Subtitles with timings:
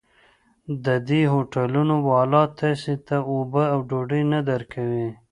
[0.85, 5.09] د دې هوټلونو والا تاسې ته اوبه او ډوډۍ نه درکوي.